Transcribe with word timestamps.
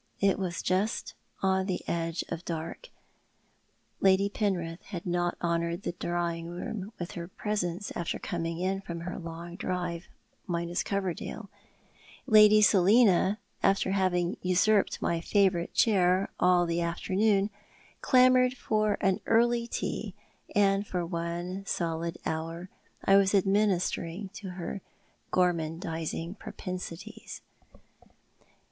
It 0.19 0.39
was 0.39 0.63
just 0.63 1.13
on 1.43 1.67
the 1.67 1.87
edge 1.87 2.23
of 2.29 2.43
dark. 2.43 2.89
Lady 3.99 4.29
Penrith 4.29 4.81
had 4.85 5.05
not 5.05 5.37
honoured 5.43 5.83
the 5.83 5.91
drawing 5.91 6.47
room 6.47 6.91
with 6.97 7.11
her 7.11 7.27
presence 7.27 7.91
after 7.95 8.17
coming 8.17 8.57
in 8.59 8.81
from 8.81 9.01
her 9.01 9.19
long 9.19 9.57
drive, 9.57 10.07
minus 10.47 10.81
Coverdale, 10.81 11.51
Lady 12.25 12.63
Selina, 12.63 13.37
after 13.61 13.91
having 13.91 14.37
usurped 14.41 14.99
my 15.03 15.21
favourite 15.21 15.75
chair 15.75 16.29
all 16.39 16.65
the 16.65 16.81
afternoon, 16.81 17.51
clamoured 18.01 18.55
for 18.57 18.97
an 19.01 19.19
early 19.27 19.67
tea, 19.67 20.15
and 20.55 20.87
for 20.87 21.05
one 21.05 21.63
solid 21.67 22.17
hour 22.25 22.69
I 23.05 23.17
was 23.17 23.35
administering 23.35 24.29
to 24.29 24.49
her 24.57 24.81
gormandising 25.31 26.39
propensities. 26.39 27.43